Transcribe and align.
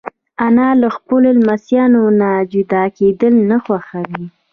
انا 0.45 0.67
له 0.81 0.87
خپلو 0.95 1.27
لمسیو 1.37 2.05
نه 2.19 2.29
جدا 2.51 2.83
کېدل 2.97 3.33
نه 3.49 3.57
خوښوي 3.65 4.23